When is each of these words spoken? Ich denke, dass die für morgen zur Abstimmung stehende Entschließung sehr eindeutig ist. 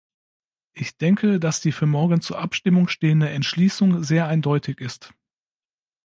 Ich 0.73 0.97
denke, 0.97 1.39
dass 1.39 1.61
die 1.61 1.71
für 1.71 1.85
morgen 1.85 2.21
zur 2.21 2.39
Abstimmung 2.39 2.87
stehende 2.87 3.29
Entschließung 3.29 4.01
sehr 4.01 4.27
eindeutig 4.27 4.79
ist. 4.79 5.13